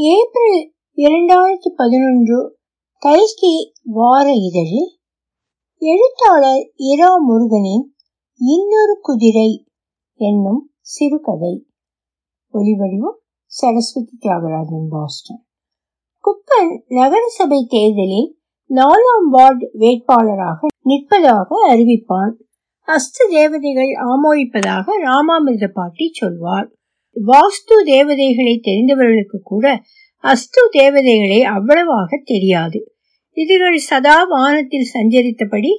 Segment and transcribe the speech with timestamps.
[0.00, 2.58] April இரண்டாயிரத்தி பதினொன்று
[2.98, 4.90] கல்கி வார இதழில்
[5.78, 7.96] எழுத்தாளர் இரா முருகனின்
[8.36, 9.66] இன்னொரு குதிரை
[10.14, 11.66] என்னும் சிறுகதை.
[12.52, 15.44] ஒலிவடிவம் சரஸ்வதி தியாகராஜன் பாஸ்டன்.
[16.24, 18.38] குப்பன் நகரசபை தேர்தலில்
[18.70, 22.34] நாலாம் வார்டு வேட்பாளராக நிற்பதாக அறிவிப்பான்.
[22.82, 26.77] அஸ்து தேவதைகள் ஆமோதிப்பதாக ராமாமிர்த பாட்டி சொல்வார்
[27.26, 29.80] வாஸ்து தேவதைகளை தெரிந்தவர்களுக்கு கூட
[30.20, 32.92] அஸ்து தேவதைகளை அவ்வளவாக தெரியாது.
[33.36, 35.70] இதுகள் சதா வானத்தில் சஞ்சரித்தபடி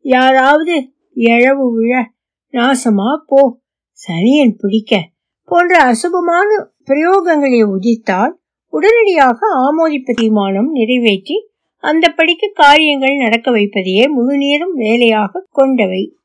[0.00, 2.10] யாராவது எழவு விழ
[2.52, 3.60] நாசமா போ
[3.92, 5.08] சனியன் பிடிக்க
[5.44, 6.48] போன்ற அசுபமான
[6.86, 16.16] பிரயோகங்களை உதித்தால் உடனடியாக ஆமோதிப்பு தீர்மானம் நிறைவேற்றி அந்த படிக்கு காரியங்கள் நடக்க வைப்பதையே முழு நேரம் வேலையாக கொண்டவை.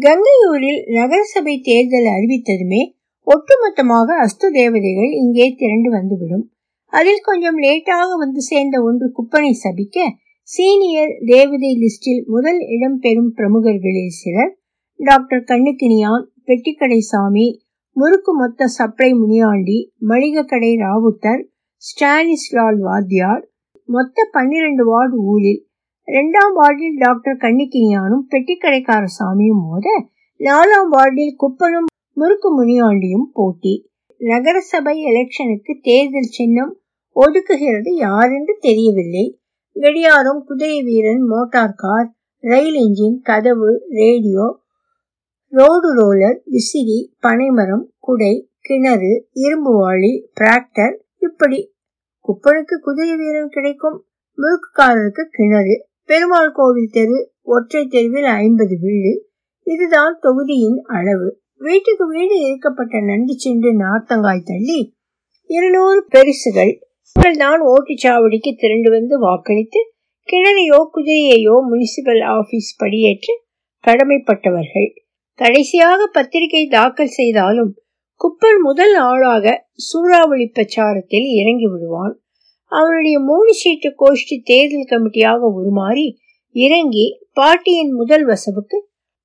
[0.00, 2.96] கங்கையூரில் நகரசபை தேர்தல் அறிவித்ததுமே
[3.28, 6.44] ஒட்டுமொத்தமாக அஸ்து தேவதைகள் இங்கே திரண்டு வந்துவிடும்.
[6.92, 10.06] அதில் கொஞ்சம் லேட்டாக வந்து சேர்ந்த ஒன்று குப்பனை சபிக்க
[10.48, 14.52] சீனியர் தேவதை லிஸ்டில் முதல் இடம் பெறும் பிரமுகர்களில் சிலர்
[15.00, 17.62] டாக்டர் கண்ணுக்கினியான் பெட்டிக்கடை சாமி
[17.96, 21.42] முறுக்கு மொத்த சப்ளை முனியாண்டி மளிகை ராவுத்தர்
[21.82, 23.42] ஸ்டானிஸ்லால் வாத்தியார்
[23.88, 25.60] மொத்த பன்னிரண்டு வார்டு ஊழில்
[26.08, 29.88] இரண்டாம் வார்டில் டாக்டர் கண்ணிக்கினியானும் பெட்டிக்கடைக்கார சாமியும் மோத
[30.40, 31.87] நாலாம் வார்டில் குப்பனும்
[32.18, 33.90] முறுக்கு முனியாண்டியும் போட்டி.
[34.20, 36.72] நகரசபை எலெக்ஷனுக்கு தேர்தல் சின்னம்
[37.16, 39.24] ஒதுக்குகிறது யாரென்று தெரியவில்லை.
[39.76, 42.08] வெடியாரும் குதிரை வீரன் மோட்டார் கார்
[42.40, 44.46] ரயில் என்ஜின் கதவு ரேடியோ
[45.52, 51.60] ரோடு ரோலர் விசிறி பனைமரம் குடை கிணறு இரும்பு வாளி டிராக்டர் இப்படி
[52.20, 53.98] குப்பனுக்கு குதிரை வீரன் கிடைக்கும்.
[54.38, 59.12] முறுக்குக்காரருக்கு கிணறு பெருமாள் கோவில் தெரு ஒற்றை தெருவில் ஐம்பது வீடு.
[59.62, 61.28] இதுதான் தொகுதியின் அளவு.
[61.60, 64.80] வீட்டுக்கு வீடு இருக்கப்பட்ட நண்டு சென்று நார்த்தங்காய் தள்ளி
[65.50, 66.72] இருநூறு பெருசுகள்.
[67.36, 69.80] தான் ஓட்டுச்சாவடிக்கு திரண்டு வந்து வாக்களித்து
[70.28, 73.34] கிணறையோ குதிரையையோ முனிசிபல் ஆபீஸ் படியேற்று
[73.84, 74.88] கடமைப்பட்டவர்கள்.
[75.38, 77.72] கடைசியாக பத்திரிகை தாக்கல் செய்தாலும்
[78.20, 79.46] குப்பர் முதல் ஆளாக
[79.88, 82.14] சூறாவளி பிரச்சாரத்தில் இறங்கி விடுவான்.
[82.72, 86.06] அவனுடைய மூணு சீட்டு கோஷ்டி தேர்தல் கமிட்டியாக உருமாறி
[86.56, 88.78] இறங்கி பாட்டியின் முதல் வசவுக்கு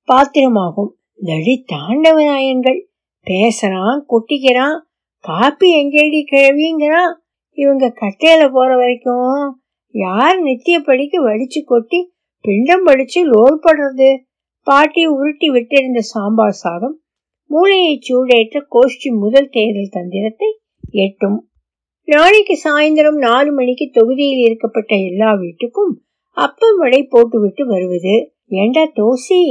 [0.08, 0.92] பாத்திரமாகும்.
[1.20, 2.80] தடி தாண்டவநாயன்கள்
[3.26, 4.78] பேசுறான் குட்டிக்கிறான்
[5.24, 7.12] காப்பி எங்கேடி கிழவிங்கிறான்
[7.58, 9.60] இவங்க கட்டையில போற வரைக்கும்
[9.94, 12.12] யார் நித்தியப்படிக்கு வடிச்சு கொட்டி
[12.44, 14.18] பிண்டம் படிச்சு லோல் படுறது?
[14.66, 16.96] பாட்டி உருட்டி விட்டிருந்த சாம்பார் சாதம்
[17.50, 20.48] மூளையை சூடேற்ற கோஷ்டி முதல் தேர்தல் தந்திரத்தை
[20.90, 21.38] எட்டும்.
[22.08, 25.92] நாளைக்கு சாயந்தரம் நாலு மணிக்கு தொகுதியில் இருக்கப்பட்ட எல்லா வீட்டுக்கும்
[26.36, 28.14] அப்பம் வடை போட்டுவிட்டு வருவது.
[28.46, 29.42] ஏண்டா தோசி?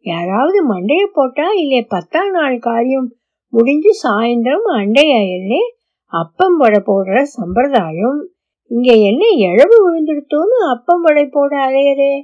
[0.00, 3.14] யாராவது மண்டைய போட்டா இல்லை பத்தாம் நாள் காரியம்
[3.46, 8.30] முடிஞ்சு சாயந்தரம் அண்டையாயில்லே அப்பம் வடை போடுற சம்பிரதாயம்.
[8.64, 12.22] இங்க என்ன இழவு விழுந்துடுத்தோன்னு அப்பம் வடை போட அலையறே.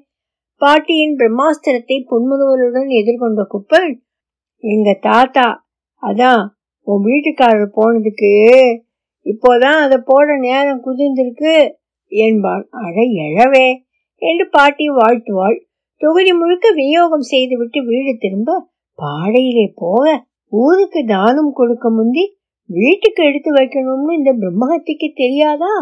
[0.56, 4.00] பாட்டியின் பிரம்மாஸ்திரத்தை புன்முறுவலுடன் எதிர்கொண்ட குப்பன்
[4.58, 5.66] எங்க தாத்தா
[6.02, 6.46] அதான்
[6.80, 8.32] உன் வீட்டுக்காரர் போனதுக்கு.
[9.24, 11.72] இப்போதான் அதை போட நேரம் குதிர்ந்திருக்கு.
[12.06, 12.68] என்பான்.
[12.70, 13.76] அட எழவே
[14.16, 15.63] என்று பாட்டி வாழ்த்துவாள்.
[16.00, 18.60] தொகுதி முழுக்க விநியோகம் செய்துவிட்டு வீடு திரும்ப
[18.98, 20.04] பாடையிலே போக
[20.52, 22.24] ஊருக்கு தானம் கொடுக்க முந்தி
[22.70, 25.74] வீட்டுக்கு எடுத்து வைக்கணும்னு இந்த பிரம்மஹத்திக்கு தெரியாதா?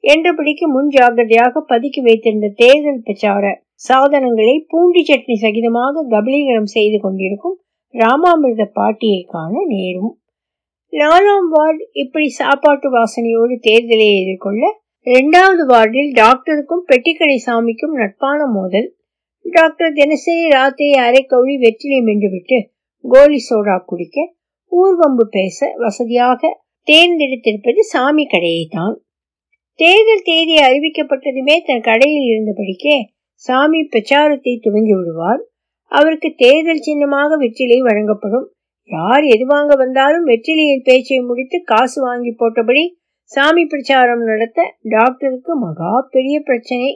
[0.00, 3.44] என்றபடிக்கு முன் ஜாகிரதையாக பதுக்கி வைத்திருந்த தேர்தல் பிரச்சார
[3.74, 7.56] சாதனங்களை பூண்டி சட்னி சகிதமாக கபலீகரம் செய்து கொண்டிருக்கும்
[7.94, 10.12] ராமாமிர்த பாட்டியை காண நேரும்.
[10.92, 14.64] நாலாம் வார்டு இப்படி சாப்பாட்டு வாசனையோடு தேர்தலை எதிர்கொள்ள
[15.06, 18.93] இரண்டாவது வார்டில் டாக்டருக்கும் பெட்டிக்கடை சாமிக்கும் நட்பான மோதல்.
[19.44, 22.58] டாக்டர் தினசரி ராத்திரி அரை கவுளி வெற்றிலை மென்றுவிட்டு
[23.04, 24.18] கோலி சோடா குடிக்க
[24.72, 26.50] ஊர்வம்பு பேச வசதியாக
[26.88, 28.94] தேர்ந்தெடுத்திருப்பது சாமி கடையை தான்
[29.80, 32.96] தேர்தல் தேதி அறிவிக்கப்பட்டதுமே தன் கடையில் இருந்தபடிக்கே
[33.44, 35.40] சாமி பிரச்சாரத்தை துவங்கி விடுவார்.
[35.92, 38.46] அவருக்கு தேர்தல் சின்னமாக வெற்றிலை வழங்கப்படும்.
[38.90, 42.84] யார் எது வாங்க வந்தாலும் வெற்றிலையில் பேச்சை முடித்து காசு வாங்கி போட்டபடி
[43.32, 46.88] சாமி பிரச்சாரம் நடத்த டாக்டருக்கு மகா பெரிய பிரச்சனை.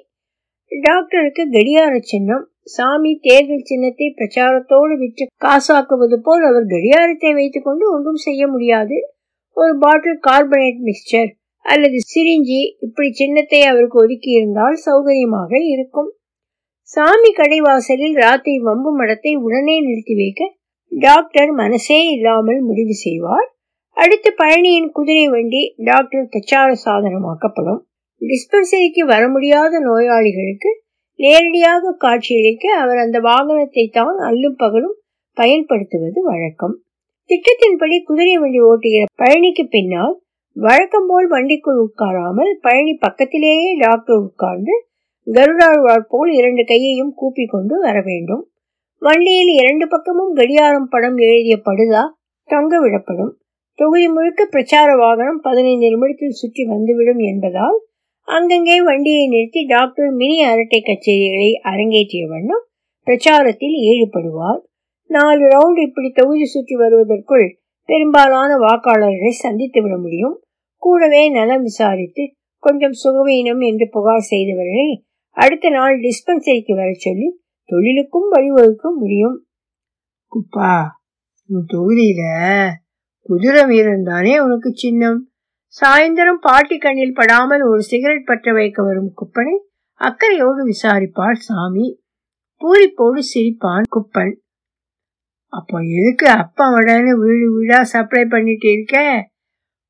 [0.72, 2.44] டாக்டருக்கு கடியார சின்னம்.
[2.62, 8.96] சாமி தேர்தல் சின்னத்தை பிரச்சாரத்தோடு விற்று காசாக்குவது போல் அவர் கடியாரத்தை வைத்துக் கொண்டு ஒன்றும் செய்ய முடியாது.
[9.56, 11.30] ஒரு பாட்டில் கார்பனேட் மிக்சர்
[11.64, 16.10] அல்லது சிரிஞ்சி இப்படி சின்னத்தை அவருக்கு ஒதுக்கி இருந்தால் சௌகரியமாக இருக்கும்.
[16.82, 20.42] சாமி கடைவாசலில் ராத்திரி வம்பு மடத்தை உடனே நிறுத்தி வைக்க
[20.92, 23.48] டாக்டர் மனசே இல்லாமல் முடிவு செய்வார்.
[23.96, 27.80] அடுத்து பழனியின் குதிரை வண்டி டாக்டர் பிரச்சார சாதனமாக்கப்படும்.
[28.20, 30.70] டிஸ்பென்சரிக்கு வர முடியாத நோயாளிகளுக்கு
[31.20, 34.96] நேரடியாக காட்சியளிக்க அவர் அந்த வாகனத்தை தான் அல்லும் பகலும்
[35.36, 36.74] பயன்படுத்துவது வழக்கம்.
[37.30, 40.14] திட்டத்தின்படி குதிரை வண்டி ஓட்டுகிற பழனிக்கு பின்னால்
[40.56, 44.74] வழக்கம் போல் வண்டிக்குள் உட்காராமல் பழனி பக்கத்திலேயே டாக்டர் உட்கார்ந்து
[45.26, 48.42] கருடாழ்வார் போல் இரண்டு கையையும் கூப்பி கொண்டு வர வேண்டும்.
[49.02, 52.04] வண்டியில் இரண்டு பக்கமும் கடியாரம் படம் எழுதிய படுதா
[52.48, 53.32] தொங்க விடப்படும்.
[53.78, 57.76] தொகுதி முழுக்க பிரச்சார வாகனம் பதினைந்து நிமிடத்தில் சுற்றி வந்துவிடும் என்பதால்
[58.28, 62.64] அங்கங்கே வண்டியை நிறுத்தி டாக்டர் மினி அரட்டை கச்சேரிகளை அரங்கேற்றிய வண்ணம்
[63.06, 64.60] பிரச்சாரத்தில் ஈடுபடுவார்.
[65.10, 67.46] நாலு ரவுண்ட் இப்படி தொகுதி சுற்றி வருவதற்குள்
[67.88, 70.36] பெரும்பாலான வாக்காளர்களை சந்தித்து விட முடியும்.
[70.82, 72.24] கூடவே நலம் விசாரித்து
[72.62, 74.88] கொஞ்சம் சுகவீனம் என்று புகார் செய்தவர்களை
[75.36, 77.28] அடுத்த நாள் டிஸ்பென்சரிக்கு வர சொல்லி
[77.68, 79.36] தொழிலுக்கும் வழிவகுக்க முடியும்.
[80.32, 80.74] குப்பா
[81.50, 82.22] உன் தொகுதியில
[83.28, 85.20] குதிரை வீரன் தானே உனக்கு சின்னம்?
[85.74, 89.56] சாயந்தரம் பாட்டி கண்ணில் படாமல் ஒரு சிகரெட் பற்ற வைக்க வரும் குப்பனை
[90.00, 91.86] அக்கறையோடு விசாரிப்பாள் சாமி.
[92.60, 94.32] பூரிப்போடு சிரிப்பான் குப்பன்.
[95.52, 98.96] அப்போ எதுக்கு அப்பா உடனே வீடு வீடா சப்ளை பண்ணிட்டு இருக்க?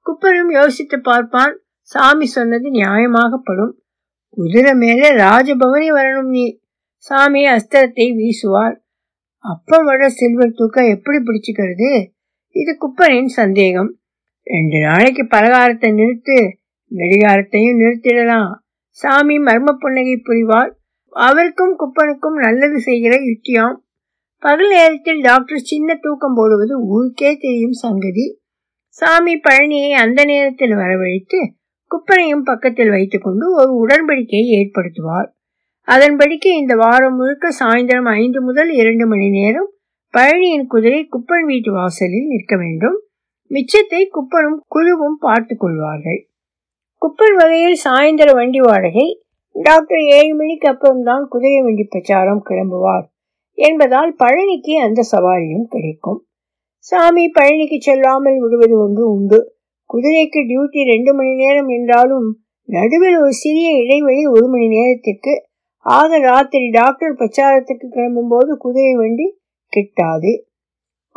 [0.00, 1.54] குப்பனும் யோசித்து பார்ப்பான்.
[1.80, 3.72] சாமி சொன்னது நியாயமாகப்படும்.
[4.28, 6.60] குதிரை மேலே ராஜபவனி வரணும் நீ.
[6.96, 8.76] சாமி அஸ்திரத்தை வீசுவார்.
[9.44, 11.90] அப்ப வட சில்வர் தூக்க எப்படி பிடிச்சுக்கிறது?
[12.48, 13.90] இது குப்பனின் சந்தேகம்.
[14.48, 16.36] ரெண்டு நாளைக்கு பலகாரத்தை நிறுத்து
[16.90, 18.50] கடிகாரத்தையும் நிறுத்திடலாம்.
[18.98, 20.70] சாமி மர்ம புன்னகை புரிவார்
[21.16, 23.76] அவருக்கும் குப்பனுக்கும் நல்லது செய்கிற யுத்தியாம்
[24.42, 28.26] பகல் நேரத்தில் டாக்டர் சின்ன தூக்கம் போடுவது ஊருக்கே தெரியும் சங்கதி.
[28.88, 31.38] சாமி பழனியை அந்த நேரத்தில் வரவழைத்து
[31.90, 35.28] குப்பனையும் பக்கத்தில் வைத்துக்கொண்டு ஒரு உடன்படிக்கையை ஏற்படுத்துவார்.
[35.88, 39.70] அதன்படிக்கு இந்த வாரம் முழுக்க சாயந்தரம் ஐந்து முதல் இரண்டு மணி நேரம்
[40.14, 42.98] பழனியின் குதிரை குப்பன் வீட்டு வாசலில் நிற்க வேண்டும்.
[43.50, 46.20] மிச்சத்தை குப்பனும் குழுவும் பார்த்து கொள்வார்கள்.
[47.02, 49.06] குப்பன் வகையில் சாயந்தர வண்டி வாடகை
[49.56, 53.06] டாக்டர் ஏழு மணிக்கு அப்புறம்தான் குதிரை வண்டி பிரச்சாரம் கிளம்புவார்
[53.58, 56.18] என்பதால் பழனிக்கு அந்த சவாரியும் கிடைக்கும்.
[56.78, 59.38] சாமி பழனிக்கு செல்லாமல் விடுவது ஒன்று உண்டு.
[59.90, 62.28] குதிரைக்கு டியூட்டி ரெண்டு மணி நேரம் என்றாலும்
[62.68, 65.34] நடுவில் ஒரு சிறிய இடைவெளி ஒரு மணி நேரத்திற்கு.
[65.86, 69.26] ஆக ராத்திரி டாக்டர் பிரச்சாரத்துக்கு கிளம்பும் போது குதிரை வண்டி
[69.72, 70.32] கிட்டாது.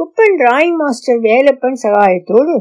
[0.01, 2.53] குப்பன் டிராயிங் மாஸ்டர் வேலப்பன் சகாயத்தோடு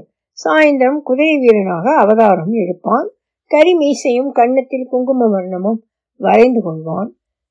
[0.45, 3.11] சாயந்தரம் குதிரை வீரனாக அவதாரம் எடுப்பான்.
[3.47, 5.79] கரி மீசையும் கன்னத்தில் குங்கும வர்ணமும்
[6.17, 7.11] வரைந்து கொள்வான்.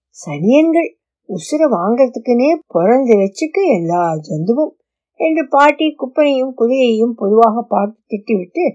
[0.10, 0.90] சனியன்கள்
[1.30, 4.74] உசுர வாங்கறதுக்குன்னே பிறந்து வச்சுக்க எல்லா ஜந்துவும்
[5.16, 8.66] என்று பாட்டி குப்பனையும் குதிரையையும் பொதுவாக பார்த்து திட்டிவிட்டு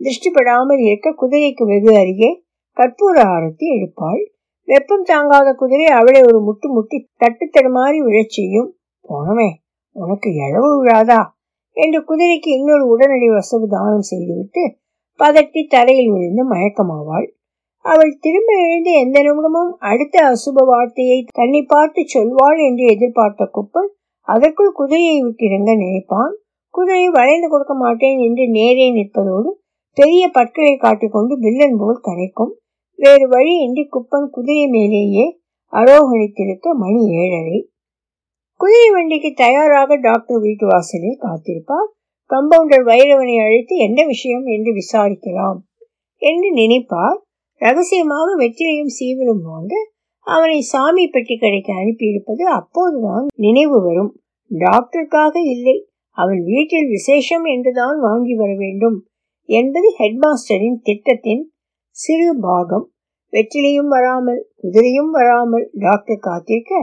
[0.00, 2.44] திருஷ்டிப்படாமல் இருக்க குதிரைக்கு வெகு அருகே
[2.76, 4.22] கற்பூர ஆரத்தி எடுப்பாள்.
[4.64, 8.72] வெப்பம் தாங்காத குதிரை அவளை ஒரு முட்டு முட்டி தட்டு தடுமாறி விழச் செய்யும்.
[9.96, 11.20] உனக்கு எழவு விழாதா?
[11.76, 14.62] என்று குதிரைக்கு இன்னொரு உடனடி வசவு தானம் செய்துவிட்டு
[15.20, 17.26] பதட்டி தரையில் விழுந்து மயக்கமாவாள்.
[17.84, 23.90] அவள் திரும்ப எழுந்து எந்த நிமிடமும் அடுத்த அசுப வார்த்தையை தன்னை பார்த்து சொல்வாள் என்று எதிர்பார்த்த குப்பன்
[24.28, 26.34] அதற்குள் குதிரையை விட்டிறங்க நினைப்பான்.
[26.74, 29.50] குதிரை வளைந்து கொடுக்க மாட்டேன் என்று நேரே நிற்பதோடு
[29.96, 32.52] பெரிய பற்களை காட்டிக்கொண்டு வில்லன் போல் கனைக்கும்
[32.98, 35.26] வேறு வழியின்றி குப்பன் குதிரை மேலேயே
[35.72, 37.58] அரோகணித்திருக்க மணி ஏழரை.
[38.60, 41.88] குதிரை வண்டிக்கு தயாராக டாக்டர் வீட்டு வாசலில் காத்திருப்பார்.
[42.30, 45.58] கம்பவுண்டர் வைரவனை அழைத்து என்ன விஷயம் என்று விசாரிக்கலாம்
[46.22, 47.18] என்று நினைப்பார்.
[47.60, 49.72] ரகசியமாக வெற்றிலையும் சீவலும் வாங்க
[50.26, 54.12] அவனை சாமி பெட்டி கடைக்கு அனுப்பியிருப்பது அப்போதுதான் நினைவு வரும்.
[54.50, 55.76] டாக்டருக்காக இல்லை.
[56.18, 58.96] அவன் வீட்டில் விசேஷம் என்றுதான் வாங்கி வர வேண்டும்
[59.48, 61.44] என்பது ஹெட்மாஸ்டரின் திட்டத்தின்
[61.96, 62.86] சிறு பாகம்.
[63.32, 66.74] வெற்றிலையும் வராமல் குதிரையும் வராமல் டாக்டர் காத்திருக்க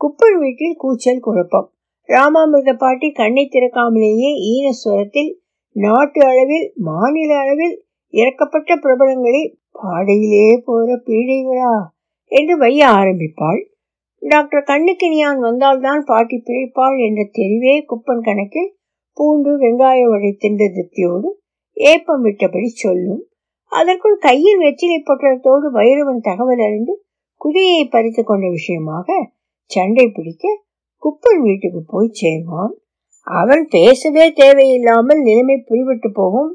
[0.00, 1.68] குப்பன் வீட்டில் கூச்சல் குழப்பம்.
[2.08, 5.30] ராமாமிர்த பாட்டி கண்ணை திறக்காமலேயே ஈன சுரத்தில்
[5.76, 7.76] நாட்டு அளவில் மாநில அளவில்
[8.14, 11.72] இறக்கப்பட்ட பிரபலங்களை பாடையிலே போற பீடைகளா
[12.32, 13.60] என்று வைய ஆரம்பிப்பாள்.
[14.22, 18.70] டாக்டர் கண்ணுக்கினியான் வந்தால்தான் பாட்டி பிழைப்பாள் என்ற தெரிவே குப்பன் கணக்கில்
[19.16, 21.28] பூண்டு வெங்காய வடை தின்ற திருப்தியோடு
[21.76, 23.22] ஏப்பம் விட்டபடி சொல்லும்.
[23.72, 26.94] அதற்குள் கையில் வெற்றிலை பொட்டலத்தோடு வைரவன் தகவல் அறிந்து
[27.40, 29.08] குதிரையை பறித்து கொண்ட விஷயமாக
[29.64, 30.62] சண்டை பிடிக்க
[31.02, 32.74] குப்பன் வீட்டுக்கு போய் சேர்வான்
[33.26, 36.50] அவன் பேசவே தேவையில்லாமல் நிலைமை புரிவிட்டு போகும்.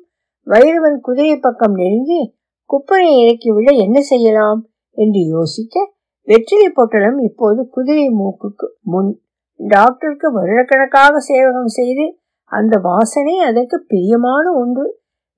[0.48, 2.38] வைரவன் குதிரை பக்கம் நெருங்கி
[2.70, 5.94] குப்பனை இறக்கிவிட என்ன செய்யலாம் என்று யோசிக்க
[6.28, 9.22] வெற்றிலை பொட்டலம் இப்போது குதிரை மூக்குக்கு முன்.
[9.58, 12.06] டாக்டருக்கு வருடக்கணக்காக சேவகம் செய்து
[12.44, 14.86] அந்த வாசனை அதற்கு பிரியமான ஒன்று.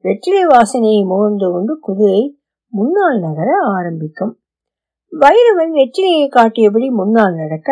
[0.06, 2.22] வெற்றிலை வாசனையை முகர்ந்து கொண்டு குதிரை
[2.74, 4.34] முன்னால் நகர ஆரம்பிக்கும்.
[5.14, 7.72] வைரவன் வெற்றிலையை காட்டியபடி முன்னால் நடக்க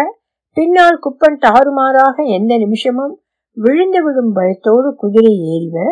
[0.58, 3.14] பின்னால் குப்பன் தாறுமாறாக எந்த நிமிஷமும்
[3.58, 5.88] விழுந்து விடும் பயத்தோடு குதிரை ஏறி வர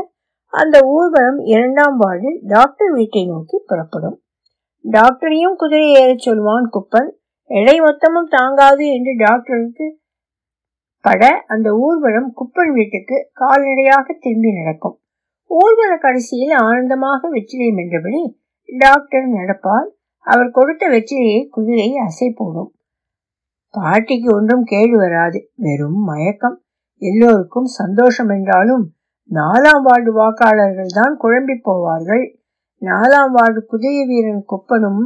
[0.54, 4.18] அந்த ஊர்வலம் இரண்டாம் வார்டில் டாக்டர் வீட்டை நோக்கி புறப்படும்.
[4.86, 7.10] டாக்டரையும் குதிரை ஏறச் சொல்வான் குப்பன்
[7.50, 9.88] எடை மொத்தமும் தாங்காது என்று டாக்டருக்கு
[11.06, 14.98] பட அந்த ஊர்வலம் குப்பன் வீட்டுக்கு கால்நடையாக திரும்பி நடக்கும்.
[15.52, 18.22] ஊர்வல கடைசியில் ஆனந்தமாக வெற்றிலை மென்றபடி
[18.70, 19.88] டாக்டர் நடப்பார்.
[20.28, 22.72] அவர் கொடுத்த வெற்றிலையை குதிரை அசை போடும்.
[23.74, 25.40] பாட்டிக்கு ஒன்றும் கேடு வராது.
[25.56, 26.58] வெறும் மயக்கம்.
[27.02, 28.86] எல்லோருக்கும் சந்தோஷம் என்றாலும்
[29.32, 32.24] நாலாம் வார்டு வாக்காளர்கள் தான் குழம்பி போவார்கள்.
[32.82, 35.02] நாலாம் வார்டு குதிரை வீரன் குப்பனும்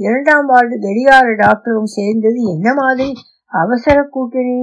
[0.00, 3.12] இரண்டாம் வார்டு கடிகார டாக்டரும் சேர்ந்தது என்ன மாதிரி?
[3.52, 4.60] அவசர கூட்டணி.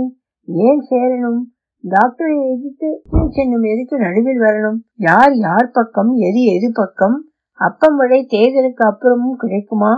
[0.47, 1.41] ஏன் சேரணும்?
[1.83, 2.89] டாக்டரை எதிர்த்து
[3.29, 4.79] சென்னும் எதுக்கு நடுவில் வரணும்?
[4.95, 6.11] யார் யார் பக்கம்?
[6.19, 7.17] எது எது பக்கம்?
[7.61, 7.99] அப்பம்
[8.33, 9.93] தேர்தலுக்கு அப்புறமும் கிடைக்குமா?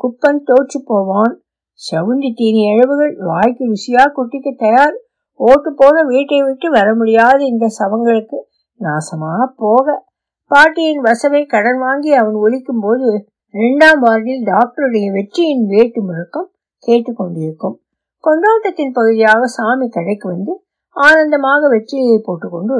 [0.00, 1.34] குப்பன் தோற்று போவான்.
[1.80, 4.96] சவுண்டி தீனி அளவுகள் வாய்க்கு ருசியா குட்டிக்கு தயார்.
[5.40, 8.38] ஓட்டு போன வீட்டை விட்டு வர முடியாத இந்த சவங்களுக்கு.
[8.80, 10.06] நாசமா போக.
[10.50, 13.08] பாட்டியின் வசவை கடன் வாங்கி அவன் ஒலிக்கும் போது
[13.54, 16.48] இரண்டாம் வார்டில் டாக்டருடைய வெற்றியின் வேட்டு முழக்கம்
[16.88, 17.76] கேட்டுக்கொண்டிருக்கும்
[18.24, 20.54] கொண்டாட்டத்தின் பகுதியாக சாமி கடைக்கு வந்து
[20.96, 22.78] ஆனந்தமாக வெற்றியை போட்டுக்கொண்டு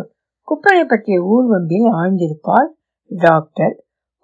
[0.49, 2.69] குப்பனை பற்றிய ஊர்வம்பில் ஆழ்ந்திருப்பார்
[3.11, 3.75] டாக்டர்.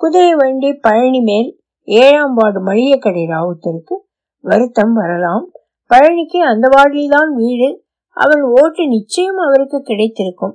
[0.01, 1.51] குதிரை வண்டி பழனி மேல்
[1.89, 3.97] ஏழாம் வார்டு மளிகைக்கடை ராவுத்தருக்கு
[4.45, 5.45] வருத்தம் வரலாம்.
[5.91, 7.69] பழனிக்கு அந்த வார்டில்தான் வீடு.
[8.17, 10.55] அவன் ஓட்டு நிச்சயம் அவருக்கு கிடைத்திருக்கும்.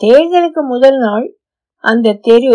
[0.00, 1.26] தேர்தலுக்கு முதல் நாள்
[1.84, 2.54] அந்த தெரு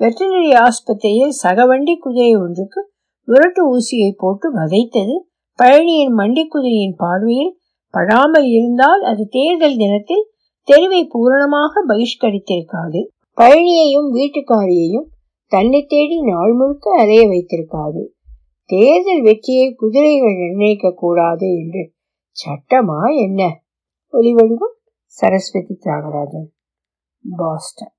[0.00, 2.80] வெட்டினரி ஆஸ்பத்திரியில் சகவண்டி குதிரை ஒன்றுக்கு
[3.28, 5.16] விரட்டு ஊசியை போட்டு வதைத்தது
[5.58, 7.52] பழனியின் மண்டி குதிரையின் பார்வையில்.
[7.94, 10.24] படாமல் இருந்தால் அது தேர்தல் தினத்தில்
[10.68, 13.00] தெருவை பூரணமாக பகிஷ்கரித்திருக்காது.
[13.38, 15.08] பழனியையும் வீட்டுக்காரியையும்
[15.50, 18.02] தன்னை தேடி நாள் முழுக்க அலைய வைத்திருக்காது.
[18.64, 21.82] தேர்தல் வெற்றியை குதிரைகள் நிர்ணயிக்க கூடாது என்று
[22.30, 23.62] சட்டமா என்ன?
[24.10, 24.76] ஒலி வடிவம்
[25.06, 26.48] சரஸ்வதி தியாகராஜன்
[27.36, 27.92] பாஸ்டன்.